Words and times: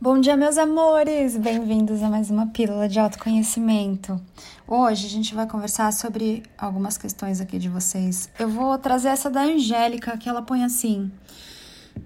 Bom 0.00 0.20
dia, 0.20 0.36
meus 0.36 0.58
amores! 0.58 1.36
Bem-vindos 1.36 2.02
a 2.02 2.10
mais 2.10 2.28
uma 2.28 2.48
pílula 2.48 2.88
de 2.88 2.98
autoconhecimento. 2.98 4.20
Hoje 4.66 5.06
a 5.06 5.08
gente 5.08 5.34
vai 5.34 5.46
conversar 5.46 5.92
sobre 5.92 6.42
algumas 6.58 6.98
questões 6.98 7.40
aqui 7.40 7.58
de 7.58 7.68
vocês. 7.68 8.28
Eu 8.38 8.48
vou 8.48 8.76
trazer 8.76 9.08
essa 9.08 9.30
da 9.30 9.42
Angélica, 9.42 10.18
que 10.18 10.28
ela 10.28 10.42
põe 10.42 10.64
assim: 10.64 11.10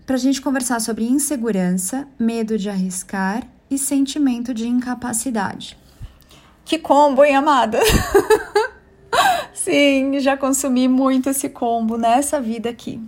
para 0.06 0.14
a 0.14 0.18
gente 0.18 0.40
conversar 0.40 0.80
sobre 0.80 1.08
insegurança, 1.08 2.06
medo 2.18 2.58
de 2.58 2.68
arriscar 2.68 3.42
e 3.70 3.78
sentimento 3.78 4.52
de 4.52 4.68
incapacidade. 4.68 5.76
Que 6.66 6.78
combo, 6.78 7.24
hein, 7.24 7.36
amada? 7.36 7.80
Sim, 9.54 10.20
já 10.20 10.36
consumi 10.36 10.86
muito 10.86 11.30
esse 11.30 11.48
combo 11.48 11.96
nessa 11.96 12.38
vida 12.38 12.68
aqui. 12.68 13.00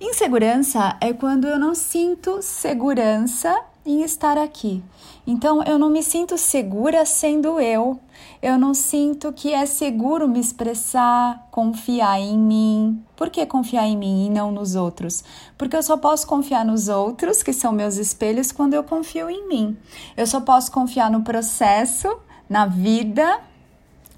Insegurança 0.00 0.96
é 1.00 1.12
quando 1.12 1.46
eu 1.46 1.58
não 1.58 1.74
sinto 1.74 2.40
segurança 2.40 3.54
em 3.86 4.02
estar 4.02 4.36
aqui. 4.36 4.82
Então 5.26 5.62
eu 5.62 5.78
não 5.78 5.88
me 5.88 6.02
sinto 6.02 6.36
segura 6.36 7.04
sendo 7.04 7.60
eu. 7.60 7.98
Eu 8.42 8.58
não 8.58 8.74
sinto 8.74 9.32
que 9.32 9.52
é 9.52 9.64
seguro 9.66 10.28
me 10.28 10.40
expressar, 10.40 11.48
confiar 11.50 12.20
em 12.20 12.38
mim. 12.38 13.02
Por 13.16 13.30
que 13.30 13.44
confiar 13.46 13.86
em 13.86 13.96
mim 13.96 14.26
e 14.26 14.30
não 14.30 14.50
nos 14.50 14.74
outros? 14.74 15.24
Porque 15.56 15.76
eu 15.76 15.82
só 15.82 15.96
posso 15.96 16.26
confiar 16.26 16.64
nos 16.64 16.88
outros, 16.88 17.42
que 17.42 17.52
são 17.52 17.72
meus 17.72 17.96
espelhos, 17.96 18.52
quando 18.52 18.74
eu 18.74 18.84
confio 18.84 19.30
em 19.30 19.48
mim. 19.48 19.76
Eu 20.16 20.26
só 20.26 20.40
posso 20.40 20.70
confiar 20.70 21.10
no 21.10 21.22
processo, 21.22 22.18
na 22.48 22.66
vida, 22.66 23.40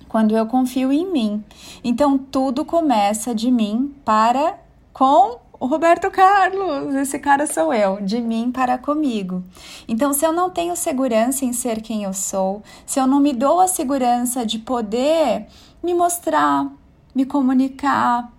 quando 0.08 0.36
eu 0.36 0.46
confio 0.46 0.92
em 0.92 1.10
mim. 1.10 1.44
Então 1.84 2.18
tudo 2.18 2.64
começa 2.64 3.34
de 3.34 3.50
mim 3.50 3.94
para 4.04 4.58
com 4.92 5.38
o 5.60 5.66
Roberto 5.66 6.10
Carlos, 6.10 6.94
esse 6.94 7.18
cara 7.18 7.46
sou 7.46 7.74
eu, 7.74 8.00
de 8.00 8.20
mim 8.20 8.52
para 8.52 8.78
comigo. 8.78 9.42
Então, 9.88 10.12
se 10.12 10.24
eu 10.24 10.32
não 10.32 10.50
tenho 10.50 10.76
segurança 10.76 11.44
em 11.44 11.52
ser 11.52 11.82
quem 11.82 12.04
eu 12.04 12.12
sou, 12.12 12.62
se 12.86 13.00
eu 13.00 13.06
não 13.06 13.18
me 13.18 13.32
dou 13.32 13.60
a 13.60 13.66
segurança 13.66 14.46
de 14.46 14.58
poder 14.58 15.46
me 15.82 15.94
mostrar, 15.94 16.70
me 17.14 17.24
comunicar, 17.24 18.32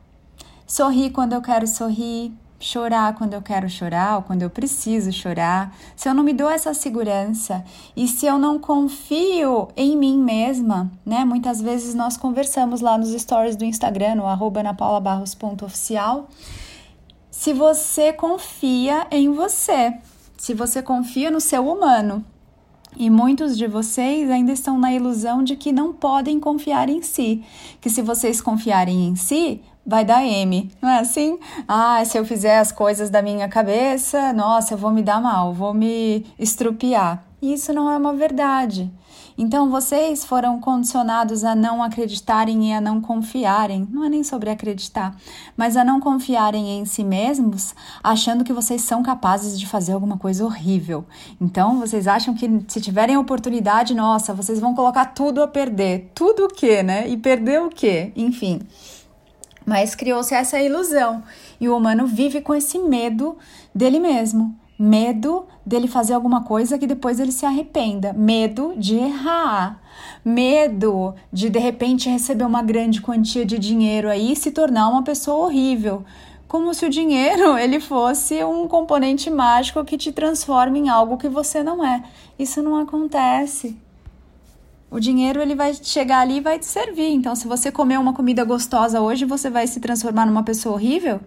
sorrir 0.66 1.10
quando 1.10 1.34
eu 1.34 1.42
quero 1.42 1.68
sorrir, 1.68 2.32
chorar 2.60 3.16
quando 3.16 3.34
eu 3.34 3.42
quero 3.42 3.70
chorar 3.70 4.18
ou 4.18 4.22
quando 4.22 4.42
eu 4.42 4.50
preciso 4.50 5.12
chorar, 5.12 5.76
se 5.96 6.08
eu 6.10 6.14
não 6.14 6.24
me 6.24 6.34
dou 6.34 6.50
essa 6.50 6.74
segurança 6.74 7.64
e 7.96 8.08
se 8.08 8.26
eu 8.26 8.38
não 8.38 8.60
confio 8.60 9.70
em 9.76 9.98
mim 9.98 10.18
mesma, 10.18 10.92
né? 11.06 11.24
Muitas 11.24 11.62
vezes 11.62 11.96
nós 11.96 12.18
conversamos 12.18 12.82
lá 12.82 12.98
nos 12.98 13.10
stories 13.10 13.56
do 13.56 13.64
Instagram, 13.64 14.16
no 14.16 14.26
arroba 14.26 14.62
napaulabarros.oficial, 14.62 16.28
se 17.40 17.54
você 17.54 18.12
confia 18.12 19.08
em 19.10 19.32
você, 19.32 19.94
se 20.36 20.54
você 20.54 20.84
confia 20.84 21.32
no 21.32 21.40
seu 21.40 21.66
humano. 21.70 22.22
E 22.98 23.10
muitos 23.10 23.58
de 23.58 23.66
vocês 23.66 24.30
ainda 24.30 24.52
estão 24.52 24.78
na 24.78 24.92
ilusão 24.92 25.42
de 25.42 25.56
que 25.56 25.72
não 25.72 25.94
podem 25.94 26.38
confiar 26.38 26.90
em 26.90 27.02
si, 27.02 27.42
que 27.80 27.90
se 27.90 28.02
vocês 28.02 28.42
confiarem 28.42 29.08
em 29.08 29.16
si, 29.16 29.62
vai 29.86 30.04
dar 30.04 30.22
M, 30.22 30.70
não 30.82 30.90
é 30.90 31.00
assim? 31.00 31.40
Ah, 31.66 32.04
se 32.04 32.18
eu 32.18 32.26
fizer 32.26 32.60
as 32.60 32.74
coisas 32.74 33.10
da 33.10 33.22
minha 33.22 33.48
cabeça, 33.48 34.34
nossa, 34.34 34.74
eu 34.74 34.78
vou 34.78 34.92
me 34.92 35.02
dar 35.02 35.22
mal, 35.22 35.54
vou 35.54 35.74
me 35.74 36.26
estrupiar. 36.38 37.24
E 37.42 37.54
isso 37.54 37.72
não 37.74 37.90
é 37.90 37.98
uma 37.98 38.14
verdade. 38.14 38.92
Então 39.38 39.70
vocês 39.70 40.26
foram 40.26 40.60
condicionados 40.60 41.46
a 41.46 41.56
não 41.56 41.82
acreditarem 41.82 42.70
e 42.70 42.74
a 42.74 42.82
não 42.82 43.00
confiarem. 43.00 43.88
Não 43.90 44.04
é 44.04 44.10
nem 44.10 44.22
sobre 44.22 44.50
acreditar, 44.50 45.16
mas 45.56 45.78
a 45.78 45.84
não 45.86 46.02
confiarem 46.02 46.78
em 46.78 46.84
si 46.84 47.06
mesmos, 47.06 47.74
achando 48.04 48.44
que 48.44 48.52
vocês 48.52 48.82
são 48.82 49.02
capazes 49.02 49.58
de 49.58 49.66
fazer 49.66 49.94
alguma 49.94 50.18
coisa 50.18 50.44
horrível. 50.44 51.06
Então 51.40 51.80
vocês 51.80 52.06
acham 52.06 52.34
que 52.34 52.50
se 52.68 52.82
tiverem 52.82 53.16
oportunidade, 53.16 53.96
nossa, 53.96 54.34
vocês 54.34 54.60
vão 54.60 54.76
colocar 54.76 55.06
tudo 55.06 55.42
a 55.42 55.48
perder. 55.48 56.12
Tudo 56.14 56.44
o 56.44 56.50
quê, 56.50 56.84
né? 56.84 57.08
E 57.08 57.16
perder 57.16 57.62
o 57.62 57.70
quê? 57.70 58.12
Enfim. 58.18 58.60
Mas 59.66 59.96
criou-se 59.96 60.34
essa 60.34 60.60
ilusão 60.60 61.24
e 61.62 61.70
o 61.70 61.78
humano 61.78 62.06
vive 62.06 62.42
com 62.42 62.54
esse 62.54 62.78
medo 62.78 63.38
dele 63.74 64.00
mesmo 64.00 64.54
medo 64.80 65.46
dele 65.66 65.90
fazer 65.90 66.14
alguma 66.14 66.42
coisa 66.42 66.80
que 66.80 66.88
depois 66.88 67.20
ele 67.20 67.34
se 67.34 67.46
arrependa, 67.46 68.14
medo 68.14 68.74
de 68.78 68.96
errar, 68.96 69.82
medo 70.24 71.14
de 71.34 71.50
de 71.50 71.60
repente 71.60 72.10
receber 72.10 72.46
uma 72.46 72.64
grande 72.64 73.02
quantia 73.02 73.46
de 73.46 73.60
dinheiro 73.60 74.10
aí 74.10 74.32
e 74.32 74.36
se 74.38 74.52
tornar 74.52 74.88
uma 74.88 75.04
pessoa 75.04 75.46
horrível. 75.46 76.06
Como 76.48 76.74
se 76.74 76.86
o 76.86 76.90
dinheiro 76.90 77.58
ele 77.60 77.82
fosse 77.82 78.42
um 78.46 78.70
componente 78.70 79.30
mágico 79.30 79.84
que 79.84 79.98
te 79.98 80.14
transforma 80.14 80.78
em 80.78 80.88
algo 80.88 81.18
que 81.18 81.28
você 81.28 81.62
não 81.62 81.84
é. 81.84 82.02
Isso 82.40 82.64
não 82.64 82.78
acontece. 82.78 83.78
O 84.90 85.00
dinheiro 85.00 85.42
ele 85.42 85.56
vai 85.56 85.74
chegar 85.74 86.22
ali 86.22 86.38
e 86.38 86.42
vai 86.42 86.58
te 86.58 86.66
servir. 86.66 87.10
Então, 87.12 87.36
se 87.36 87.48
você 87.48 87.72
comer 87.72 88.00
uma 88.00 88.14
comida 88.14 88.44
gostosa 88.44 89.02
hoje, 89.02 89.26
você 89.26 89.50
vai 89.50 89.68
se 89.68 89.80
transformar 89.80 90.26
numa 90.26 90.42
pessoa 90.42 90.76
horrível? 90.76 91.20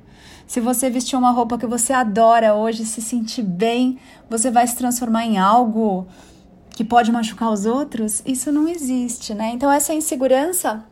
Se 0.46 0.60
você 0.60 0.90
vestir 0.90 1.16
uma 1.16 1.30
roupa 1.30 1.58
que 1.58 1.66
você 1.66 1.92
adora 1.92 2.54
hoje, 2.54 2.84
se 2.84 3.00
sentir 3.00 3.42
bem, 3.42 3.98
você 4.28 4.50
vai 4.50 4.66
se 4.66 4.76
transformar 4.76 5.24
em 5.24 5.38
algo 5.38 6.06
que 6.70 6.84
pode 6.84 7.12
machucar 7.12 7.50
os 7.50 7.66
outros? 7.66 8.22
Isso 8.26 8.50
não 8.50 8.68
existe, 8.68 9.34
né? 9.34 9.50
Então, 9.54 9.70
essa 9.70 9.94
insegurança 9.94 10.84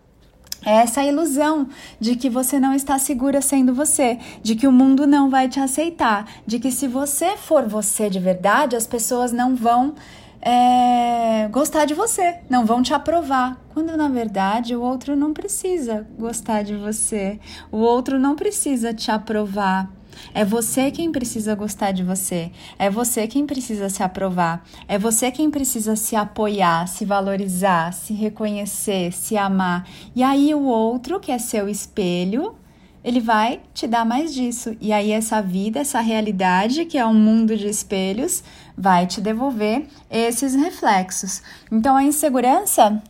é 0.64 0.72
essa 0.72 1.02
ilusão 1.02 1.68
de 1.98 2.16
que 2.16 2.28
você 2.28 2.60
não 2.60 2.74
está 2.74 2.98
segura 2.98 3.40
sendo 3.40 3.74
você, 3.74 4.18
de 4.42 4.54
que 4.54 4.66
o 4.66 4.72
mundo 4.72 5.06
não 5.06 5.30
vai 5.30 5.48
te 5.48 5.58
aceitar, 5.58 6.26
de 6.46 6.58
que 6.58 6.70
se 6.70 6.86
você 6.86 7.36
for 7.36 7.66
você 7.66 8.10
de 8.10 8.18
verdade, 8.18 8.76
as 8.76 8.86
pessoas 8.86 9.32
não 9.32 9.56
vão 9.56 9.94
é, 10.42 11.48
gostar 11.48 11.84
de 11.84 11.94
você, 11.94 12.38
não 12.48 12.64
vão 12.64 12.82
te 12.82 12.94
aprovar. 12.94 13.60
Quando 13.74 13.96
na 13.96 14.08
verdade 14.08 14.74
o 14.74 14.80
outro 14.80 15.14
não 15.14 15.32
precisa 15.32 16.06
gostar 16.18 16.62
de 16.62 16.74
você, 16.76 17.38
o 17.70 17.78
outro 17.78 18.18
não 18.18 18.34
precisa 18.34 18.94
te 18.94 19.10
aprovar. 19.10 19.90
É 20.34 20.44
você 20.44 20.90
quem 20.90 21.12
precisa 21.12 21.54
gostar 21.54 21.92
de 21.92 22.02
você. 22.02 22.50
É 22.78 22.90
você 22.90 23.26
quem 23.26 23.46
precisa 23.46 23.88
se 23.88 24.02
aprovar. 24.02 24.64
É 24.88 24.98
você 24.98 25.30
quem 25.30 25.50
precisa 25.50 25.96
se 25.96 26.16
apoiar, 26.16 26.86
se 26.88 27.04
valorizar, 27.04 27.92
se 27.92 28.12
reconhecer, 28.12 29.12
se 29.12 29.36
amar. 29.36 29.86
E 30.14 30.22
aí 30.22 30.54
o 30.54 30.64
outro, 30.64 31.20
que 31.20 31.32
é 31.32 31.38
seu 31.38 31.68
espelho, 31.68 32.54
ele 33.02 33.20
vai 33.20 33.60
te 33.72 33.86
dar 33.86 34.04
mais 34.04 34.34
disso. 34.34 34.76
E 34.80 34.92
aí, 34.92 35.10
essa 35.10 35.40
vida, 35.40 35.80
essa 35.80 36.00
realidade, 36.00 36.84
que 36.84 36.98
é 36.98 37.06
um 37.06 37.14
mundo 37.14 37.56
de 37.56 37.66
espelhos, 37.66 38.42
vai 38.76 39.06
te 39.06 39.20
devolver 39.20 39.86
esses 40.10 40.54
reflexos. 40.54 41.42
Então, 41.70 41.96
a 41.96 42.04
insegurança 42.04 43.02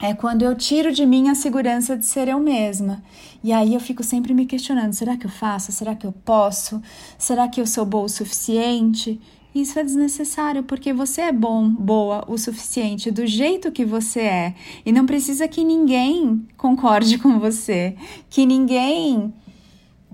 é 0.00 0.12
quando 0.12 0.42
eu 0.42 0.54
tiro 0.56 0.92
de 0.92 1.06
mim 1.06 1.28
a 1.28 1.34
segurança 1.34 1.96
de 1.96 2.04
ser 2.04 2.26
eu 2.26 2.40
mesma. 2.40 3.02
E 3.44 3.52
aí 3.52 3.74
eu 3.74 3.80
fico 3.80 4.02
sempre 4.02 4.34
me 4.34 4.46
questionando: 4.46 4.92
será 4.92 5.16
que 5.16 5.26
eu 5.26 5.30
faço? 5.30 5.70
Será 5.70 5.94
que 5.94 6.06
eu 6.06 6.12
posso? 6.12 6.82
Será 7.16 7.46
que 7.48 7.60
eu 7.60 7.66
sou 7.66 7.84
boa 7.86 8.06
o 8.06 8.08
suficiente? 8.08 9.20
Isso 9.54 9.78
é 9.78 9.84
desnecessário 9.84 10.62
porque 10.62 10.92
você 10.92 11.22
é 11.22 11.32
bom, 11.32 11.68
boa 11.68 12.24
o 12.26 12.38
suficiente 12.38 13.10
do 13.10 13.26
jeito 13.26 13.70
que 13.70 13.84
você 13.84 14.20
é 14.20 14.54
e 14.84 14.90
não 14.90 15.04
precisa 15.04 15.46
que 15.46 15.62
ninguém 15.62 16.46
concorde 16.56 17.18
com 17.20 17.38
você, 17.38 17.94
que 18.30 18.46
ninguém 18.46 19.32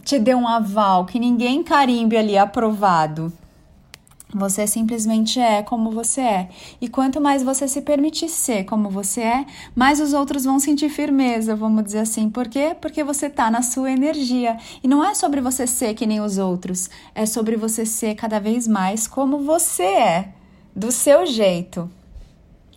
te 0.04 0.19
dê 0.19 0.34
um 0.34 0.49
aval, 0.49 1.06
que 1.06 1.21
ninguém 1.21 1.62
carimbe 1.62 2.16
ali 2.16 2.37
aprovado. 2.37 3.32
Você 4.34 4.66
simplesmente 4.66 5.41
é 5.41 5.62
como 5.62 5.91
você 5.91 6.21
é. 6.21 6.49
E 6.83 6.89
quanto 6.89 7.19
mais 7.19 7.43
você 7.43 7.66
se 7.66 7.81
permitir 7.81 8.28
ser 8.28 8.65
como 8.65 8.91
você 8.91 9.22
é, 9.22 9.47
mais 9.75 10.00
os 10.00 10.12
outros 10.12 10.44
vão 10.44 10.61
sentir 10.61 10.91
firmeza, 10.91 11.56
vamos 11.56 11.83
dizer 11.84 12.00
assim. 12.00 12.28
Por 12.28 12.47
quê? 12.47 12.77
Porque 12.78 13.03
você 13.03 13.27
está 13.27 13.50
na 13.50 13.62
sua 13.62 13.91
energia. 13.91 14.59
E 14.83 14.88
não 14.88 15.03
é 15.03 15.15
sobre 15.15 15.41
você 15.41 15.67
ser 15.67 15.94
que 15.94 16.06
nem 16.06 16.21
os 16.21 16.37
outros, 16.37 16.91
é 17.15 17.25
sobre 17.25 17.56
você 17.56 17.87
ser 17.87 18.15
cada 18.17 18.38
vez 18.38 18.69
mais 18.69 19.09
como 19.09 19.38
você 19.38 19.83
é, 19.83 20.33
do 20.77 20.93
seu 20.93 21.25
jeito. 21.25 21.91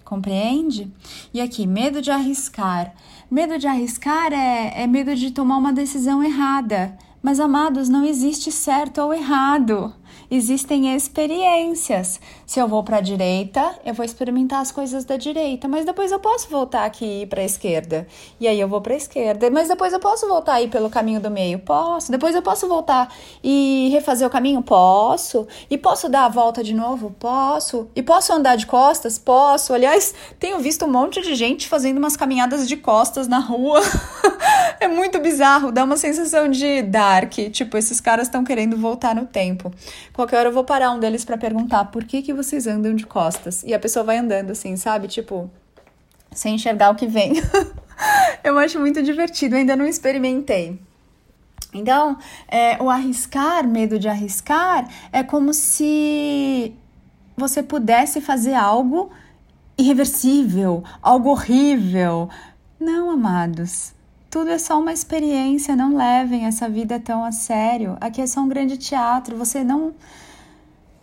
Compreende? 0.05 0.89
E 1.33 1.41
aqui, 1.41 1.67
medo 1.67 2.01
de 2.01 2.11
arriscar. 2.11 2.93
Medo 3.29 3.57
de 3.57 3.67
arriscar 3.67 4.31
é, 4.31 4.83
é 4.83 4.87
medo 4.87 5.13
de 5.15 5.31
tomar 5.31 5.57
uma 5.57 5.73
decisão 5.73 6.23
errada. 6.23 6.97
Mas, 7.21 7.39
amados, 7.41 7.89
não 7.89 8.05
existe 8.05 8.51
certo 8.51 8.99
ou 8.99 9.13
errado 9.13 9.93
existem 10.31 10.95
experiências. 10.95 12.17
Se 12.45 12.59
eu 12.59 12.67
vou 12.67 12.81
para 12.83 12.97
a 12.97 13.01
direita, 13.01 13.75
eu 13.85 13.93
vou 13.93 14.05
experimentar 14.05 14.61
as 14.61 14.71
coisas 14.71 15.03
da 15.03 15.17
direita, 15.17 15.67
mas 15.67 15.85
depois 15.85 16.09
eu 16.09 16.19
posso 16.19 16.49
voltar 16.49 16.85
aqui 16.85 17.25
para 17.25 17.41
a 17.41 17.45
esquerda. 17.45 18.07
E 18.39 18.47
aí 18.47 18.59
eu 18.59 18.67
vou 18.67 18.79
para 18.79 18.93
a 18.93 18.97
esquerda, 18.97 19.51
mas 19.51 19.67
depois 19.67 19.91
eu 19.91 19.99
posso 19.99 20.27
voltar 20.27 20.53
aí 20.53 20.69
pelo 20.69 20.89
caminho 20.89 21.19
do 21.19 21.29
meio? 21.29 21.59
Posso. 21.59 22.09
Depois 22.09 22.33
eu 22.33 22.41
posso 22.41 22.67
voltar 22.67 23.13
e 23.43 23.89
refazer 23.91 24.25
o 24.25 24.31
caminho? 24.31 24.61
Posso. 24.61 25.45
E 25.69 25.77
posso 25.77 26.07
dar 26.07 26.25
a 26.25 26.29
volta 26.29 26.63
de 26.63 26.73
novo? 26.73 27.13
Posso. 27.19 27.89
E 27.93 28.01
posso 28.01 28.31
andar 28.31 28.55
de 28.55 28.65
costas? 28.65 29.19
Posso. 29.19 29.73
Aliás, 29.73 30.15
tenho 30.39 30.59
visto 30.59 30.85
um 30.85 30.91
monte 30.91 31.21
de 31.21 31.35
gente 31.35 31.67
fazendo 31.67 31.97
umas 31.97 32.15
caminhadas 32.15 32.67
de 32.69 32.77
costas 32.77 33.27
na 33.27 33.39
rua. 33.39 33.81
é 34.79 34.87
muito 34.87 35.19
bizarro, 35.19 35.71
dá 35.71 35.83
uma 35.83 35.97
sensação 35.97 36.49
de 36.49 36.81
dark, 36.81 37.33
tipo, 37.51 37.77
esses 37.77 37.99
caras 37.99 38.27
estão 38.27 38.43
querendo 38.43 38.77
voltar 38.77 39.13
no 39.15 39.25
tempo. 39.25 39.71
Qualquer 40.21 40.37
hora 40.37 40.49
eu 40.49 40.53
vou 40.53 40.63
parar 40.63 40.91
um 40.91 40.99
deles 40.99 41.25
para 41.25 41.35
perguntar 41.35 41.85
por 41.85 42.03
que 42.03 42.21
que 42.21 42.31
vocês 42.31 42.67
andam 42.67 42.93
de 42.93 43.07
costas. 43.07 43.63
E 43.63 43.73
a 43.73 43.79
pessoa 43.79 44.05
vai 44.05 44.17
andando 44.17 44.51
assim, 44.51 44.77
sabe? 44.77 45.07
Tipo, 45.07 45.49
sem 46.29 46.53
enxergar 46.53 46.91
o 46.91 46.95
que 46.95 47.07
vem. 47.07 47.33
eu 48.43 48.55
acho 48.59 48.79
muito 48.79 49.01
divertido, 49.01 49.55
ainda 49.55 49.75
não 49.75 49.83
experimentei. 49.83 50.79
Então, 51.73 52.19
é, 52.47 52.77
o 52.79 52.87
arriscar, 52.87 53.67
medo 53.67 53.97
de 53.97 54.07
arriscar, 54.07 54.87
é 55.11 55.23
como 55.23 55.55
se 55.55 56.71
você 57.35 57.63
pudesse 57.63 58.21
fazer 58.21 58.53
algo 58.53 59.09
irreversível, 59.75 60.83
algo 61.01 61.31
horrível. 61.31 62.29
Não, 62.79 63.09
amados. 63.09 63.95
Tudo 64.31 64.49
é 64.49 64.57
só 64.57 64.79
uma 64.79 64.93
experiência, 64.93 65.75
não 65.75 65.93
levem 65.93 66.45
essa 66.45 66.69
vida 66.69 66.97
tão 66.97 67.21
a 67.21 67.33
sério. 67.33 67.97
Aqui 67.99 68.21
é 68.21 68.25
só 68.25 68.39
um 68.39 68.47
grande 68.47 68.77
teatro, 68.77 69.35
você 69.35 69.61
não 69.61 69.93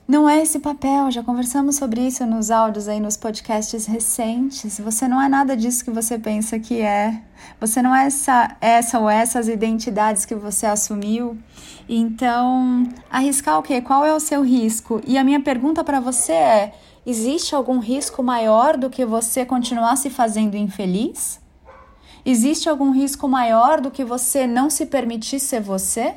não 0.08 0.26
é 0.26 0.40
esse 0.40 0.60
papel, 0.60 1.10
já 1.10 1.22
conversamos 1.22 1.76
sobre 1.76 2.00
isso 2.06 2.24
nos 2.24 2.50
áudios 2.50 2.88
aí 2.88 2.98
nos 2.98 3.18
podcasts 3.18 3.84
recentes. 3.84 4.80
Você 4.80 5.06
não 5.06 5.20
é 5.20 5.28
nada 5.28 5.54
disso 5.54 5.84
que 5.84 5.90
você 5.90 6.18
pensa 6.18 6.58
que 6.58 6.80
é. 6.80 7.20
Você 7.60 7.82
não 7.82 7.94
é 7.94 8.06
essa, 8.06 8.56
essa 8.62 8.98
ou 8.98 9.10
essas 9.10 9.46
identidades 9.46 10.24
que 10.24 10.34
você 10.34 10.64
assumiu. 10.64 11.36
Então, 11.86 12.88
arriscar 13.10 13.58
o 13.58 13.62
quê? 13.62 13.82
Qual 13.82 14.06
é 14.06 14.14
o 14.14 14.20
seu 14.20 14.40
risco? 14.40 15.02
E 15.06 15.18
a 15.18 15.22
minha 15.22 15.40
pergunta 15.40 15.84
para 15.84 16.00
você 16.00 16.32
é: 16.32 16.74
existe 17.04 17.54
algum 17.54 17.78
risco 17.78 18.22
maior 18.22 18.78
do 18.78 18.88
que 18.88 19.04
você 19.04 19.44
continuar 19.44 19.96
se 19.96 20.08
fazendo 20.08 20.56
infeliz? 20.56 21.38
Existe 22.24 22.68
algum 22.68 22.90
risco 22.90 23.28
maior 23.28 23.80
do 23.80 23.90
que 23.90 24.04
você 24.04 24.46
não 24.46 24.68
se 24.68 24.86
permitir 24.86 25.40
ser 25.40 25.60
você? 25.60 26.14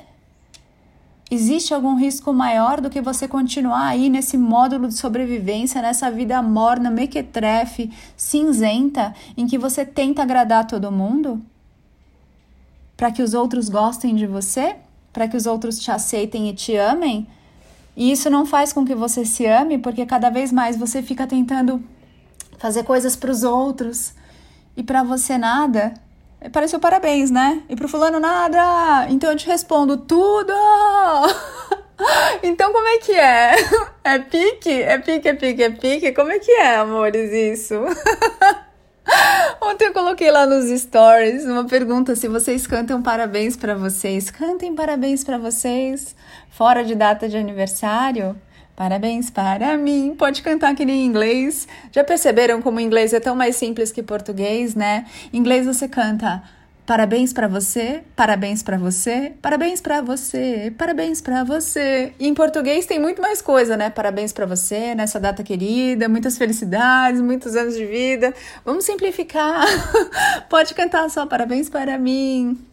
Existe 1.29 1.73
algum 1.73 1.95
risco 1.95 2.33
maior 2.33 2.81
do 2.81 2.89
que 2.89 2.99
você 2.99 3.25
continuar 3.25 3.87
aí 3.87 4.09
nesse 4.09 4.37
módulo 4.37 4.89
de 4.89 4.95
sobrevivência, 4.95 5.81
nessa 5.81 6.11
vida 6.11 6.41
morna, 6.41 6.91
mequetrefe, 6.91 7.89
cinzenta, 8.17 9.15
em 9.37 9.47
que 9.47 9.57
você 9.57 9.85
tenta 9.85 10.23
agradar 10.23 10.67
todo 10.67 10.91
mundo? 10.91 11.41
Para 12.97 13.11
que 13.11 13.23
os 13.23 13.33
outros 13.33 13.69
gostem 13.69 14.13
de 14.13 14.27
você? 14.27 14.75
Para 15.13 15.25
que 15.27 15.37
os 15.37 15.45
outros 15.45 15.79
te 15.79 15.89
aceitem 15.89 16.49
e 16.49 16.53
te 16.53 16.75
amem? 16.75 17.25
E 17.95 18.11
isso 18.11 18.29
não 18.29 18.45
faz 18.45 18.73
com 18.73 18.85
que 18.85 18.93
você 18.93 19.23
se 19.23 19.45
ame, 19.45 19.77
porque 19.77 20.05
cada 20.05 20.29
vez 20.29 20.51
mais 20.51 20.75
você 20.75 21.01
fica 21.01 21.25
tentando 21.25 21.81
fazer 22.57 22.83
coisas 22.83 23.15
para 23.15 23.31
os 23.31 23.43
outros 23.43 24.13
e 24.75 24.83
para 24.83 25.03
você 25.03 25.37
nada. 25.37 25.93
Pareceu 26.51 26.79
parabéns, 26.79 27.29
né? 27.29 27.61
E 27.69 27.75
pro 27.75 27.87
fulano 27.87 28.19
nada. 28.19 29.07
Então 29.09 29.29
eu 29.29 29.37
te 29.37 29.45
respondo 29.45 29.95
tudo. 29.97 30.53
então 32.41 32.71
como 32.73 32.87
é 32.87 32.97
que 32.97 33.13
é? 33.13 33.55
É 34.03 34.17
pique? 34.17 34.81
É 34.81 34.97
pique, 34.97 35.27
é 35.27 35.33
pique, 35.33 35.63
é 35.63 35.69
pique? 35.69 36.11
Como 36.13 36.31
é 36.31 36.39
que 36.39 36.51
é, 36.51 36.77
amores, 36.77 37.31
isso? 37.31 37.75
Ontem 39.61 39.85
eu 39.85 39.93
coloquei 39.93 40.31
lá 40.31 40.47
nos 40.47 40.65
stories 40.81 41.45
uma 41.45 41.65
pergunta 41.65 42.15
se 42.15 42.27
vocês 42.27 42.65
cantam 42.65 43.01
parabéns 43.03 43.55
para 43.55 43.75
vocês. 43.75 44.31
Cantem 44.31 44.73
parabéns 44.73 45.23
para 45.23 45.37
vocês 45.37 46.15
fora 46.49 46.83
de 46.83 46.95
data 46.95 47.29
de 47.29 47.37
aniversário. 47.37 48.35
Parabéns 48.75 49.29
para 49.29 49.77
mim. 49.77 50.15
Pode 50.17 50.41
cantar 50.41 50.71
aqui 50.71 50.83
em 50.83 51.05
inglês. 51.05 51.67
Já 51.91 52.03
perceberam 52.03 52.61
como 52.61 52.79
inglês 52.79 53.13
é 53.13 53.19
tão 53.19 53.35
mais 53.35 53.55
simples 53.55 53.91
que 53.91 54.01
português, 54.01 54.75
né? 54.75 55.05
Em 55.31 55.37
inglês 55.37 55.65
você 55.65 55.87
canta 55.87 56.41
Parabéns 56.91 57.31
para 57.31 57.47
você, 57.47 58.03
parabéns 58.15 58.63
para 58.63 58.77
você, 58.77 59.33
parabéns 59.41 59.79
para 59.79 60.01
você, 60.01 60.73
parabéns 60.77 61.21
para 61.21 61.43
você. 61.43 62.11
E 62.19 62.27
em 62.27 62.33
português 62.33 62.85
tem 62.85 62.99
muito 62.99 63.21
mais 63.21 63.41
coisa, 63.41 63.77
né? 63.77 63.89
Parabéns 63.89 64.33
para 64.33 64.45
você 64.45 64.93
nessa 64.95 65.19
data 65.19 65.41
querida, 65.41 66.09
muitas 66.09 66.37
felicidades, 66.37 67.21
muitos 67.21 67.55
anos 67.55 67.75
de 67.75 67.85
vida. 67.85 68.33
Vamos 68.65 68.83
simplificar. 68.83 69.63
Pode 70.49 70.73
cantar 70.73 71.09
só 71.09 71.25
parabéns 71.25 71.69
para 71.69 71.97
mim. 71.97 72.70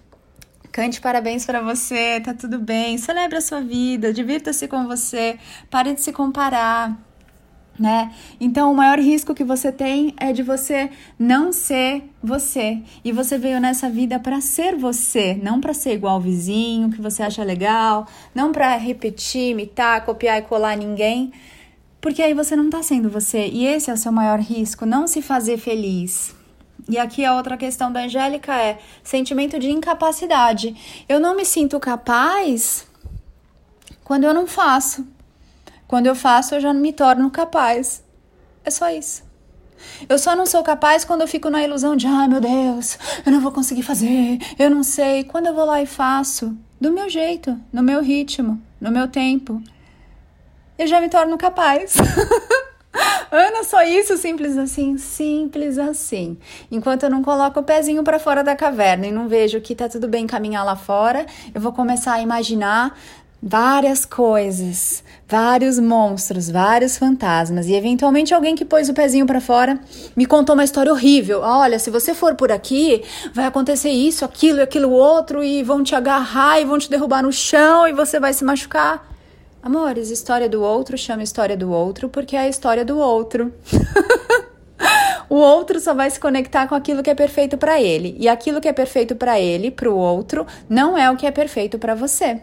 Cante 0.70 1.00
parabéns 1.00 1.44
para 1.44 1.60
você, 1.60 2.20
tá 2.20 2.34
tudo 2.34 2.58
bem. 2.58 2.98
Celebre 2.98 3.38
a 3.38 3.40
sua 3.40 3.60
vida, 3.60 4.12
divirta-se 4.12 4.68
com 4.68 4.86
você, 4.86 5.38
pare 5.70 5.94
de 5.94 6.00
se 6.00 6.12
comparar. 6.12 6.96
Né? 7.78 8.12
Então, 8.40 8.72
o 8.72 8.74
maior 8.74 8.98
risco 8.98 9.32
que 9.32 9.44
você 9.44 9.70
tem 9.70 10.12
é 10.18 10.32
de 10.32 10.42
você 10.42 10.90
não 11.16 11.52
ser 11.52 12.02
você. 12.20 12.82
E 13.04 13.12
você 13.12 13.38
veio 13.38 13.60
nessa 13.60 13.88
vida 13.88 14.18
para 14.18 14.40
ser 14.40 14.74
você, 14.74 15.38
não 15.40 15.60
para 15.60 15.72
ser 15.72 15.94
igual 15.94 16.14
ao 16.14 16.20
vizinho 16.20 16.90
que 16.90 17.00
você 17.00 17.22
acha 17.22 17.44
legal, 17.44 18.06
não 18.34 18.50
para 18.50 18.76
repetir, 18.76 19.50
imitar, 19.50 20.04
copiar 20.04 20.38
e 20.38 20.42
colar 20.42 20.76
ninguém, 20.76 21.32
porque 22.00 22.20
aí 22.20 22.34
você 22.34 22.56
não 22.56 22.68
tá 22.68 22.82
sendo 22.82 23.08
você. 23.08 23.46
E 23.46 23.64
esse 23.64 23.90
é 23.90 23.94
o 23.94 23.96
seu 23.96 24.10
maior 24.10 24.40
risco, 24.40 24.84
não 24.84 25.06
se 25.06 25.22
fazer 25.22 25.56
feliz. 25.56 26.37
E 26.88 26.98
aqui 26.98 27.24
a 27.24 27.34
outra 27.34 27.56
questão 27.56 27.92
da 27.92 28.00
Angélica 28.00 28.54
é 28.54 28.78
sentimento 29.02 29.58
de 29.58 29.70
incapacidade. 29.70 30.74
Eu 31.08 31.20
não 31.20 31.36
me 31.36 31.44
sinto 31.44 31.78
capaz 31.78 32.86
quando 34.02 34.24
eu 34.24 34.32
não 34.32 34.46
faço. 34.46 35.06
Quando 35.86 36.06
eu 36.06 36.14
faço, 36.14 36.54
eu 36.54 36.60
já 36.60 36.72
me 36.72 36.92
torno 36.92 37.30
capaz. 37.30 38.02
É 38.64 38.70
só 38.70 38.90
isso. 38.90 39.22
Eu 40.08 40.18
só 40.18 40.34
não 40.34 40.46
sou 40.46 40.62
capaz 40.62 41.04
quando 41.04 41.20
eu 41.20 41.28
fico 41.28 41.50
na 41.50 41.62
ilusão 41.62 41.94
de, 41.94 42.06
ai 42.06 42.26
meu 42.26 42.40
Deus, 42.40 42.98
eu 43.24 43.30
não 43.30 43.40
vou 43.40 43.52
conseguir 43.52 43.82
fazer, 43.82 44.38
eu 44.58 44.68
não 44.68 44.82
sei. 44.82 45.24
Quando 45.24 45.46
eu 45.46 45.54
vou 45.54 45.64
lá 45.64 45.80
e 45.80 45.86
faço, 45.86 46.56
do 46.80 46.92
meu 46.92 47.08
jeito, 47.08 47.58
no 47.72 47.82
meu 47.82 48.02
ritmo, 48.02 48.60
no 48.80 48.90
meu 48.90 49.08
tempo, 49.08 49.62
eu 50.78 50.86
já 50.86 51.00
me 51.00 51.08
torno 51.08 51.36
capaz. 51.38 51.94
Ana, 53.30 53.62
só 53.62 53.82
isso, 53.82 54.16
simples 54.16 54.56
assim, 54.56 54.96
simples 54.96 55.78
assim. 55.78 56.38
Enquanto 56.70 57.02
eu 57.02 57.10
não 57.10 57.22
coloco 57.22 57.60
o 57.60 57.62
pezinho 57.62 58.02
para 58.02 58.18
fora 58.18 58.42
da 58.42 58.56
caverna 58.56 59.06
e 59.06 59.12
não 59.12 59.28
vejo 59.28 59.60
que 59.60 59.74
tá 59.74 59.88
tudo 59.88 60.08
bem 60.08 60.26
caminhar 60.26 60.64
lá 60.64 60.76
fora, 60.76 61.26
eu 61.54 61.60
vou 61.60 61.72
começar 61.72 62.14
a 62.14 62.22
imaginar 62.22 62.96
várias 63.40 64.04
coisas, 64.04 65.04
vários 65.28 65.78
monstros, 65.78 66.50
vários 66.50 66.96
fantasmas 66.96 67.66
e 67.66 67.74
eventualmente 67.74 68.34
alguém 68.34 68.56
que 68.56 68.64
pôs 68.64 68.88
o 68.88 68.94
pezinho 68.94 69.26
para 69.26 69.40
fora 69.40 69.78
me 70.16 70.26
contou 70.26 70.54
uma 70.54 70.64
história 70.64 70.90
horrível. 70.90 71.40
Olha, 71.42 71.78
se 71.78 71.90
você 71.90 72.14
for 72.14 72.34
por 72.34 72.50
aqui, 72.50 73.02
vai 73.32 73.44
acontecer 73.44 73.90
isso, 73.90 74.24
aquilo 74.24 74.62
aquilo 74.62 74.90
outro 74.90 75.44
e 75.44 75.62
vão 75.62 75.84
te 75.84 75.94
agarrar 75.94 76.60
e 76.60 76.64
vão 76.64 76.78
te 76.78 76.90
derrubar 76.90 77.22
no 77.22 77.32
chão 77.32 77.86
e 77.86 77.92
você 77.92 78.18
vai 78.18 78.32
se 78.32 78.42
machucar. 78.42 79.06
Amores, 79.68 80.08
história 80.08 80.48
do 80.48 80.62
outro 80.62 80.96
chama 80.96 81.22
história 81.22 81.54
do 81.54 81.70
outro 81.70 82.08
porque 82.08 82.34
é 82.34 82.38
a 82.38 82.48
história 82.48 82.86
do 82.86 82.96
outro. 82.96 83.52
o 85.28 85.34
outro 85.34 85.78
só 85.78 85.92
vai 85.92 86.08
se 86.08 86.18
conectar 86.18 86.66
com 86.66 86.74
aquilo 86.74 87.02
que 87.02 87.10
é 87.10 87.14
perfeito 87.14 87.58
para 87.58 87.78
ele, 87.78 88.16
e 88.18 88.30
aquilo 88.30 88.62
que 88.62 88.68
é 88.68 88.72
perfeito 88.72 89.14
para 89.14 89.38
ele, 89.38 89.70
para 89.70 89.90
o 89.90 89.94
outro, 89.94 90.46
não 90.70 90.96
é 90.96 91.10
o 91.10 91.16
que 91.18 91.26
é 91.26 91.30
perfeito 91.30 91.78
para 91.78 91.94
você. 91.94 92.40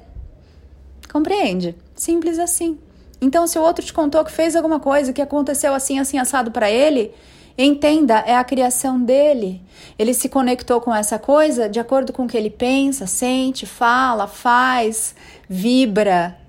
Compreende? 1.12 1.76
Simples 1.96 2.38
assim. 2.38 2.78
Então, 3.20 3.48
se 3.48 3.58
o 3.58 3.64
outro 3.64 3.84
te 3.84 3.92
contou 3.92 4.24
que 4.24 4.32
fez 4.32 4.56
alguma 4.56 4.80
coisa 4.80 5.12
que 5.12 5.20
aconteceu 5.20 5.74
assim, 5.74 5.98
assim, 5.98 6.20
assado 6.20 6.52
para 6.52 6.70
ele, 6.70 7.12
entenda, 7.58 8.20
é 8.20 8.36
a 8.36 8.44
criação 8.44 9.02
dele. 9.02 9.64
Ele 9.98 10.14
se 10.14 10.30
conectou 10.30 10.80
com 10.80 10.94
essa 10.94 11.18
coisa 11.18 11.68
de 11.68 11.80
acordo 11.80 12.14
com 12.14 12.26
o 12.26 12.28
que 12.28 12.38
ele 12.38 12.52
pensa, 12.52 13.08
sente, 13.08 13.66
fala, 13.66 14.28
faz, 14.28 15.16
vibra, 15.50 16.45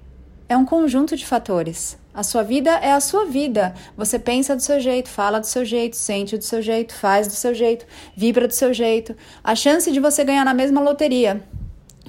é 0.49 0.57
um 0.57 0.65
conjunto 0.65 1.17
de 1.17 1.27
fatores. 1.27 1.99
A 2.15 2.23
sua 2.23 2.43
vida 2.43 2.71
é 2.71 2.93
a 2.93 3.01
sua 3.01 3.27
vida. 3.27 3.75
Você 3.97 4.19
pensa 4.19 4.57
do 4.57 4.63
seu 4.63 4.81
jeito, 4.81 5.09
fala 5.09 5.39
do 5.39 5.47
seu 5.47 5.65
jeito, 5.65 5.97
sente 5.97 6.39
do 6.39 6.45
seu 6.45 6.63
jeito, 6.63 6.95
faz 6.95 7.29
do 7.29 7.35
seu 7.35 7.55
jeito, 7.55 7.85
vibra 8.17 8.49
do 8.49 8.55
seu 8.55 8.73
jeito. 8.73 9.15
A 9.45 9.55
chance 9.55 9.91
de 9.93 10.01
você 10.01 10.25
ganhar 10.25 10.45
na 10.45 10.55
mesma 10.55 10.81
loteria 10.81 11.43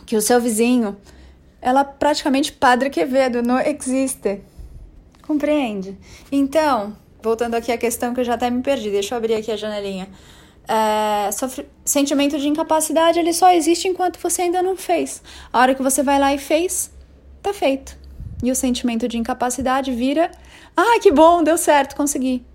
que 0.06 0.16
o 0.16 0.22
seu 0.22 0.40
vizinho, 0.40 0.96
ela 1.62 1.84
praticamente 1.84 2.54
Padre 2.54 2.90
Quevedo, 2.90 3.44
não 3.44 3.60
existe. 3.60 4.42
Compreende? 5.24 5.98
Então, 6.32 6.96
voltando 7.22 7.56
aqui 7.56 7.70
à 7.70 7.78
questão 7.78 8.14
que 8.14 8.22
eu 8.22 8.24
já 8.24 8.36
até 8.36 8.50
me 8.50 8.64
perdi, 8.64 8.90
deixa 8.90 9.14
eu 9.14 9.18
abrir 9.18 9.34
aqui 9.34 9.52
a 9.52 9.58
janelinha. 9.58 10.08
É, 10.66 11.30
sofre... 11.34 11.68
sentimento 11.84 12.38
de 12.40 12.48
incapacidade 12.48 13.20
ele 13.20 13.34
só 13.34 13.54
existe 13.54 13.90
enquanto 13.90 14.20
você 14.20 14.44
ainda 14.44 14.64
não 14.64 14.78
fez. 14.78 15.22
A 15.52 15.60
hora 15.60 15.76
que 15.76 15.84
você 15.84 16.02
vai 16.02 16.18
lá 16.18 16.34
e 16.34 16.38
fez, 16.38 16.90
tá 17.42 17.54
feito. 17.54 17.97
E 18.44 18.52
o 18.52 18.56
sentimento 18.56 19.08
de 19.08 19.18
incapacidade 19.18 19.92
vira: 19.92 20.32
ah, 20.76 21.00
que 21.02 21.12
bom, 21.12 21.44
deu 21.44 21.58
certo, 21.58 21.96
consegui. 21.96 22.46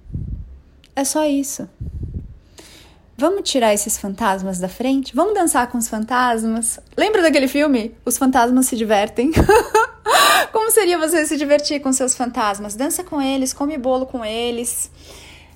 É 0.95 1.05
só 1.05 1.25
isso. 1.25 1.69
Vamos 3.17 3.49
tirar 3.49 3.73
esses 3.73 3.99
fantasmas 3.99 4.59
da 4.59 4.69
frente? 4.69 5.15
Vamos 5.15 5.35
dançar 5.35 5.69
com 5.69 5.79
os 5.79 5.89
fantasmas? 5.89 6.81
Lembra 6.97 7.23
daquele 7.23 7.47
filme? 7.47 7.95
Os 8.05 8.19
fantasmas 8.19 8.67
se 8.67 8.77
divertem. 8.77 9.31
Como 10.53 10.71
seria 10.71 10.99
você 10.99 11.25
se 11.25 11.37
divertir 11.37 11.81
com 11.81 11.93
seus 11.93 12.17
fantasmas? 12.17 12.75
Dança 12.75 13.05
com 13.05 13.23
eles, 13.23 13.53
come 13.53 13.79
bolo 13.79 14.07
com 14.07 14.25
eles, 14.25 14.91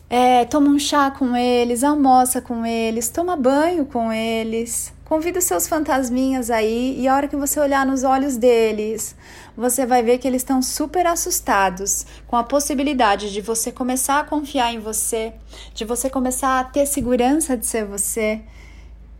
é, 0.08 0.44
toma 0.44 0.68
um 0.68 0.78
chá 0.78 1.10
com 1.10 1.36
eles, 1.36 1.82
almoça 1.82 2.40
com 2.40 2.64
eles, 2.64 3.08
toma 3.08 3.36
banho 3.36 3.84
com 3.84 4.12
eles, 4.12 4.92
Convida 5.06 5.38
os 5.38 5.44
seus 5.44 5.68
fantasminhas 5.68 6.50
aí 6.50 7.00
e 7.00 7.06
a 7.06 7.14
hora 7.14 7.28
que 7.28 7.36
você 7.36 7.60
olhar 7.60 7.86
nos 7.86 8.02
olhos 8.02 8.36
deles, 8.36 9.14
você 9.56 9.86
vai 9.86 10.02
ver 10.02 10.18
que 10.18 10.26
eles 10.26 10.42
estão 10.42 10.60
super 10.60 11.06
assustados 11.06 12.04
com 12.26 12.34
a 12.34 12.42
possibilidade 12.42 13.32
de 13.32 13.40
você 13.40 13.70
começar 13.70 14.18
a 14.18 14.24
confiar 14.24 14.74
em 14.74 14.80
você, 14.80 15.32
de 15.72 15.84
você 15.84 16.10
começar 16.10 16.58
a 16.58 16.64
ter 16.64 16.86
segurança 16.86 17.56
de 17.56 17.64
ser 17.64 17.84
você. 17.84 18.40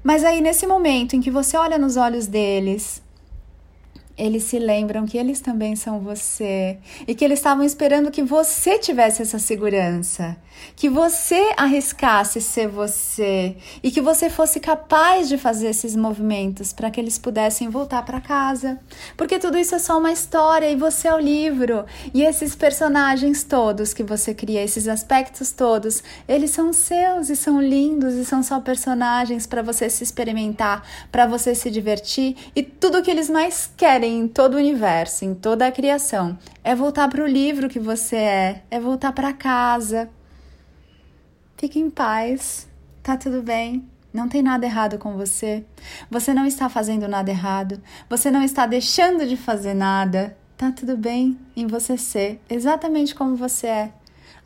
Mas 0.02 0.24
aí 0.24 0.40
nesse 0.40 0.66
momento 0.66 1.14
em 1.14 1.20
que 1.20 1.30
você 1.30 1.56
olha 1.56 1.78
nos 1.78 1.96
olhos 1.96 2.26
deles, 2.26 3.00
eles 4.16 4.44
se 4.44 4.58
lembram 4.58 5.04
que 5.04 5.18
eles 5.18 5.40
também 5.40 5.76
são 5.76 6.00
você 6.00 6.78
e 7.06 7.14
que 7.14 7.22
eles 7.22 7.38
estavam 7.38 7.62
esperando 7.62 8.10
que 8.10 8.22
você 8.22 8.78
tivesse 8.78 9.20
essa 9.20 9.38
segurança, 9.38 10.36
que 10.74 10.88
você 10.88 11.52
arriscasse 11.54 12.40
ser 12.40 12.66
você 12.66 13.56
e 13.82 13.90
que 13.90 14.00
você 14.00 14.30
fosse 14.30 14.58
capaz 14.58 15.28
de 15.28 15.36
fazer 15.36 15.68
esses 15.68 15.94
movimentos 15.94 16.72
para 16.72 16.90
que 16.90 16.98
eles 16.98 17.18
pudessem 17.18 17.68
voltar 17.68 18.02
para 18.06 18.20
casa. 18.20 18.80
Porque 19.18 19.38
tudo 19.38 19.58
isso 19.58 19.74
é 19.74 19.78
só 19.78 19.98
uma 19.98 20.12
história 20.12 20.70
e 20.70 20.76
você 20.76 21.08
é 21.08 21.14
o 21.14 21.18
livro. 21.18 21.84
E 22.14 22.22
esses 22.22 22.54
personagens 22.54 23.44
todos 23.44 23.92
que 23.92 24.02
você 24.02 24.32
cria, 24.32 24.64
esses 24.64 24.88
aspectos 24.88 25.52
todos, 25.52 26.02
eles 26.26 26.52
são 26.52 26.72
seus 26.72 27.28
e 27.28 27.36
são 27.36 27.60
lindos 27.60 28.14
e 28.14 28.24
são 28.24 28.42
só 28.42 28.60
personagens 28.60 29.46
para 29.46 29.60
você 29.60 29.90
se 29.90 30.02
experimentar, 30.02 30.82
para 31.12 31.26
você 31.26 31.54
se 31.54 31.70
divertir 31.70 32.34
e 32.56 32.62
tudo 32.62 33.02
que 33.02 33.10
eles 33.10 33.28
mais 33.28 33.70
querem 33.76 34.05
em 34.06 34.28
todo 34.28 34.54
o 34.54 34.58
universo, 34.58 35.24
em 35.24 35.34
toda 35.34 35.66
a 35.66 35.72
criação. 35.72 36.38
É 36.62 36.74
voltar 36.74 37.08
para 37.08 37.22
o 37.22 37.26
livro 37.26 37.68
que 37.68 37.78
você 37.78 38.16
é, 38.16 38.62
é 38.70 38.80
voltar 38.80 39.12
para 39.12 39.32
casa. 39.32 40.08
Fique 41.56 41.78
em 41.78 41.90
paz, 41.90 42.68
tá 43.02 43.16
tudo 43.16 43.42
bem. 43.42 43.88
Não 44.12 44.28
tem 44.28 44.42
nada 44.42 44.64
errado 44.64 44.98
com 44.98 45.16
você. 45.16 45.64
Você 46.10 46.32
não 46.32 46.46
está 46.46 46.68
fazendo 46.68 47.06
nada 47.06 47.30
errado. 47.30 47.82
Você 48.08 48.30
não 48.30 48.42
está 48.42 48.66
deixando 48.66 49.26
de 49.26 49.36
fazer 49.36 49.74
nada. 49.74 50.36
Tá 50.56 50.72
tudo 50.72 50.96
bem 50.96 51.38
em 51.54 51.66
você 51.66 51.98
ser 51.98 52.40
exatamente 52.48 53.14
como 53.14 53.36
você 53.36 53.66
é. 53.66 53.92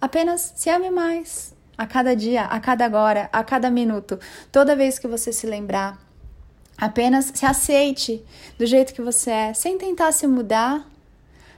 Apenas 0.00 0.52
se 0.56 0.68
ame 0.70 0.90
mais. 0.90 1.54
A 1.78 1.86
cada 1.86 2.14
dia, 2.14 2.44
a 2.44 2.60
cada 2.60 2.84
agora, 2.84 3.30
a 3.32 3.44
cada 3.44 3.70
minuto. 3.70 4.18
Toda 4.50 4.76
vez 4.76 4.98
que 4.98 5.06
você 5.06 5.32
se 5.32 5.46
lembrar 5.46 6.09
Apenas 6.80 7.30
se 7.34 7.44
aceite 7.44 8.24
do 8.58 8.64
jeito 8.64 8.94
que 8.94 9.02
você 9.02 9.30
é, 9.30 9.52
sem 9.52 9.76
tentar 9.76 10.12
se 10.12 10.26
mudar, 10.26 10.88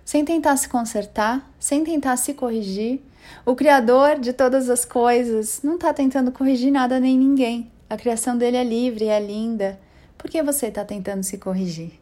sem 0.04 0.24
tentar 0.24 0.56
se 0.56 0.68
consertar, 0.68 1.48
sem 1.60 1.84
tentar 1.84 2.16
se 2.16 2.34
corrigir. 2.34 3.00
O 3.46 3.54
Criador 3.54 4.18
de 4.18 4.32
todas 4.32 4.68
as 4.68 4.84
coisas 4.84 5.60
não 5.62 5.76
está 5.76 5.94
tentando 5.94 6.32
corrigir 6.32 6.72
nada 6.72 6.98
nem 6.98 7.16
ninguém. 7.16 7.70
A 7.88 7.96
criação 7.96 8.36
dele 8.36 8.56
é 8.56 8.64
livre, 8.64 9.06
é 9.06 9.20
linda. 9.20 9.78
Por 10.18 10.28
que 10.28 10.42
você 10.42 10.66
está 10.66 10.84
tentando 10.84 11.22
se 11.22 11.38
corrigir? 11.38 11.92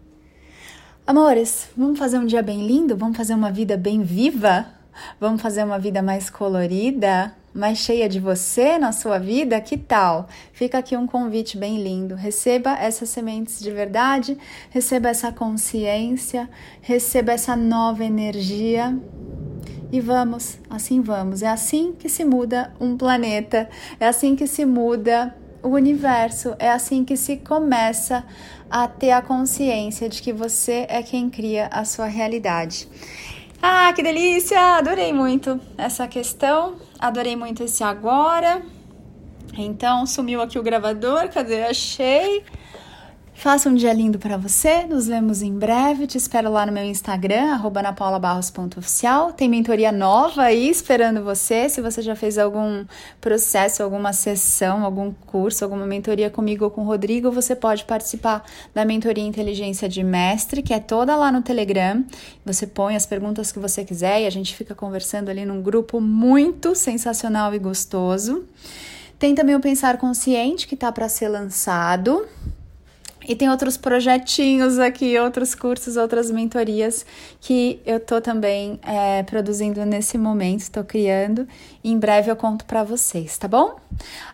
Amores, 1.07 1.69
vamos 1.77 1.99
fazer 1.99 2.19
um 2.19 2.27
dia 2.27 2.43
bem 2.43 2.67
lindo? 2.67 2.97
Vamos 2.97 3.17
fazer 3.17 3.35
uma 3.35 3.51
vida 3.51 3.77
bem 3.77 4.03
viva? 4.03 4.80
Vamos 5.21 5.43
fazer 5.43 5.65
uma 5.65 5.79
vida 5.79 6.03
mais 6.03 6.31
colorida? 6.31 7.35
mais 7.53 7.79
cheia 7.79 8.09
de 8.09 8.21
você 8.21 8.79
na 8.79 8.93
sua 8.93 9.19
vida, 9.19 9.61
que 9.61 9.77
tal? 9.77 10.29
Fica 10.53 10.79
aqui 10.79 10.97
um 10.97 11.07
convite 11.07 11.57
bem 11.59 11.83
lindo. 11.83 12.15
Receba 12.15 12.71
essas 12.73 13.09
sementes 13.09 13.59
de 13.61 13.71
verdade, 13.71 14.39
receba 14.71 15.09
essa 15.09 15.33
consciência, 15.33 16.49
receba 16.81 17.33
essa 17.33 17.57
nova 17.57 18.05
energia. 18.05 18.97
E 19.93 20.01
vamos, 20.01 20.59
assim 20.69 21.01
vamos. 21.01 21.43
É 21.43 21.49
assim 21.49 21.93
que 21.99 22.09
se 22.09 22.25
muda 22.25 22.73
um 22.81 22.97
planeta, 22.97 23.69
é 23.99 24.07
assim 24.07 24.37
que 24.37 24.47
se 24.47 24.65
muda 24.65 25.35
o 25.63 25.71
universo, 25.71 26.55
é 26.59 26.71
assim 26.71 27.05
que 27.05 27.17
se 27.17 27.37
começa 27.37 28.25
a 28.71 28.87
ter 28.87 29.11
a 29.11 29.21
consciência 29.21 30.09
de 30.09 30.23
que 30.23 30.33
você 30.33 30.87
é 30.89 31.03
quem 31.03 31.29
cria 31.29 31.67
a 31.73 31.85
sua 31.85 32.07
realidade. 32.07 32.89
Ah, 33.63 33.93
que 33.93 34.03
delícia! 34.03 34.59
Adorei 34.79 35.13
muito 35.13 35.61
essa 35.77 36.09
questão, 36.09 36.77
adorei 36.99 37.37
muito 37.37 37.63
esse 37.63 37.85
agora. 37.85 38.63
Então, 39.57 40.07
sumiu 40.07 40.41
aqui 40.41 40.59
o 40.59 40.63
gravador, 40.63 41.29
cadê? 41.29 41.65
Achei. 41.65 42.43
Faça 43.41 43.71
um 43.71 43.75
dia 43.75 43.91
lindo 43.95 44.19
para 44.19 44.37
você. 44.37 44.85
Nos 44.85 45.07
vemos 45.07 45.41
em 45.41 45.59
breve. 45.59 46.07
Te 46.07 46.19
espero 46.19 46.53
lá 46.53 46.67
no 46.67 46.73
meu 46.73 46.85
Instagram, 46.85 47.59
anapaulabarros.oficial. 47.75 49.33
Tem 49.33 49.49
mentoria 49.49 49.91
nova 49.91 50.43
aí 50.43 50.69
esperando 50.69 51.25
você. 51.25 51.67
Se 51.71 51.81
você 51.81 52.03
já 52.03 52.15
fez 52.15 52.37
algum 52.37 52.85
processo, 53.19 53.83
alguma 53.83 54.13
sessão, 54.13 54.85
algum 54.85 55.11
curso, 55.11 55.65
alguma 55.65 55.87
mentoria 55.87 56.29
comigo 56.29 56.67
ou 56.67 56.71
com 56.71 56.83
o 56.83 56.85
Rodrigo, 56.85 57.33
você 57.33 57.57
pode 57.57 57.85
participar 57.85 58.45
da 58.75 58.85
mentoria 58.85 59.25
Inteligência 59.25 59.89
de 59.89 60.05
Mestre, 60.05 60.61
que 60.63 60.75
é 60.75 60.79
toda 60.79 61.17
lá 61.17 61.33
no 61.33 61.41
Telegram. 61.41 62.05
Você 62.45 62.67
põe 62.67 62.95
as 62.95 63.07
perguntas 63.07 63.51
que 63.51 63.59
você 63.59 63.87
quiser 63.87 64.21
e 64.21 64.27
a 64.27 64.31
gente 64.31 64.55
fica 64.55 64.75
conversando 64.75 65.31
ali 65.31 65.47
num 65.47 65.63
grupo 65.63 65.99
muito 65.99 66.75
sensacional 66.75 67.55
e 67.55 67.59
gostoso. 67.59 68.45
Tem 69.21 69.35
também 69.35 69.55
o 69.55 69.61
Pensar 69.61 69.99
Consciente, 69.99 70.67
que 70.67 70.75
está 70.75 70.91
para 70.91 71.07
ser 71.07 71.29
lançado. 71.29 72.27
E 73.29 73.37
tem 73.37 73.51
outros 73.51 73.77
projetinhos 73.77 74.79
aqui, 74.79 75.19
outros 75.19 75.55
cursos, 75.55 75.97
outras 75.97 76.31
mentorias 76.31 77.05
que 77.41 77.81
eu 77.85 78.01
tô 78.01 78.21
também 78.21 78.81
é, 78.83 79.23
produzindo 79.23 79.85
nesse 79.85 80.17
momento, 80.17 80.61
estou 80.61 80.83
criando. 80.83 81.47
Em 81.85 81.99
breve 81.99 82.31
eu 82.31 82.37
conto 82.37 82.65
para 82.65 82.83
vocês, 82.83 83.37
tá 83.37 83.47
bom? 83.47 83.77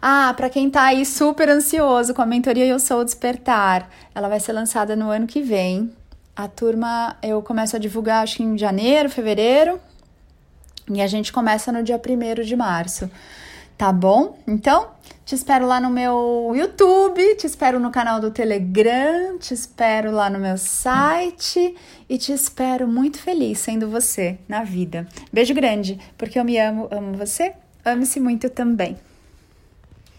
Ah, 0.00 0.32
para 0.36 0.48
quem 0.48 0.70
tá 0.70 0.84
aí 0.84 1.04
super 1.04 1.48
ansioso 1.48 2.14
com 2.14 2.22
a 2.22 2.26
mentoria 2.26 2.64
Eu 2.64 2.78
Sou 2.78 3.04
Despertar, 3.04 3.90
ela 4.14 4.28
vai 4.28 4.38
ser 4.38 4.52
lançada 4.52 4.94
no 4.94 5.10
ano 5.10 5.26
que 5.26 5.42
vem. 5.42 5.92
A 6.34 6.46
turma 6.46 7.16
eu 7.22 7.42
começo 7.42 7.74
a 7.74 7.78
divulgar 7.78 8.22
acho 8.22 8.36
que 8.36 8.42
em 8.42 8.56
janeiro, 8.56 9.10
fevereiro. 9.10 9.80
E 10.88 11.02
a 11.02 11.06
gente 11.08 11.32
começa 11.32 11.72
no 11.72 11.82
dia 11.82 12.00
1 12.00 12.42
de 12.44 12.54
março 12.54 13.10
tá 13.76 13.92
bom? 13.92 14.38
Então, 14.46 14.88
te 15.24 15.34
espero 15.34 15.66
lá 15.66 15.80
no 15.80 15.90
meu 15.90 16.52
YouTube, 16.54 17.34
te 17.36 17.46
espero 17.46 17.80
no 17.80 17.90
canal 17.90 18.20
do 18.20 18.30
Telegram, 18.30 19.38
te 19.38 19.52
espero 19.52 20.10
lá 20.10 20.30
no 20.30 20.38
meu 20.38 20.56
site 20.56 21.74
e 22.08 22.16
te 22.16 22.32
espero 22.32 22.86
muito 22.86 23.18
feliz 23.18 23.58
sendo 23.58 23.88
você 23.88 24.38
na 24.48 24.62
vida. 24.62 25.06
Beijo 25.32 25.52
grande, 25.52 25.98
porque 26.16 26.38
eu 26.38 26.44
me 26.44 26.58
amo, 26.58 26.88
amo 26.90 27.16
você, 27.16 27.54
ame-se 27.84 28.20
muito 28.20 28.48
também. 28.48 28.96